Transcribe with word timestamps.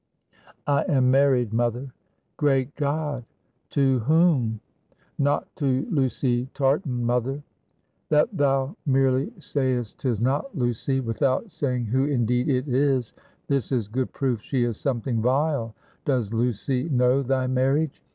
"I 0.65 0.81
am 0.87 1.11
married, 1.11 1.53
mother." 1.53 1.93
"Great 2.35 2.75
God! 2.75 3.23
To 3.69 3.99
whom?" 3.99 4.59
"Not 5.19 5.55
to 5.57 5.85
Lucy 5.91 6.47
Tartan, 6.55 7.03
mother." 7.05 7.43
"That 8.09 8.35
thou 8.35 8.75
merely 8.87 9.31
sayest 9.37 9.99
'tis 9.99 10.19
not 10.19 10.57
Lucy, 10.57 11.01
without 11.01 11.51
saying 11.51 11.85
who 11.85 12.05
indeed 12.05 12.49
it 12.49 12.67
is, 12.67 13.13
this 13.45 13.71
is 13.71 13.87
good 13.87 14.11
proof 14.11 14.41
she 14.41 14.63
is 14.63 14.77
something 14.79 15.21
vile. 15.21 15.75
Does 16.03 16.33
Lucy 16.33 16.89
know 16.89 17.21
thy 17.21 17.45
marriage?" 17.45 18.01